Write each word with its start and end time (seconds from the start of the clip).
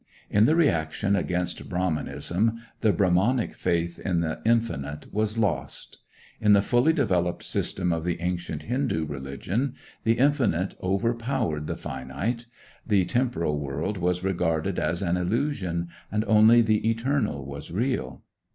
In 0.31 0.47
the 0.47 0.55
reaction 0.55 1.15
against 1.15 1.69
Brahmanism, 1.69 2.59
the 2.79 2.91
Brahmanic 2.91 3.53
faith 3.53 3.99
in 3.99 4.21
the 4.21 4.41
infinite 4.43 5.13
was 5.13 5.37
lost. 5.37 5.99
In 6.39 6.53
the 6.53 6.63
fully 6.63 6.91
developed 6.91 7.43
system 7.43 7.93
of 7.93 8.03
the 8.03 8.19
ancient 8.19 8.63
Hindoo 8.63 9.05
religion 9.05 9.75
the 10.03 10.13
infinite 10.13 10.73
overpowered 10.81 11.67
the 11.67 11.77
finite, 11.77 12.47
the 12.83 13.05
temporal 13.05 13.59
world 13.59 13.99
was 13.99 14.23
regarded 14.23 14.79
as 14.79 15.03
an 15.03 15.17
illusion, 15.17 15.89
and 16.11 16.25
only 16.25 16.63
the 16.63 16.89
eternal 16.89 17.45
was 17.45 17.69
real. 17.69 18.23